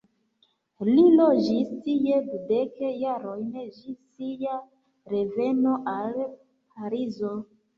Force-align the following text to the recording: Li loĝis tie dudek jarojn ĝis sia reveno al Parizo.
Li 0.87 1.01
loĝis 1.17 1.67
tie 1.87 2.15
dudek 2.29 2.81
jarojn 3.03 3.45
ĝis 3.59 3.99
sia 4.15 4.57
reveno 5.15 5.77
al 5.97 6.19
Parizo. 6.25 7.35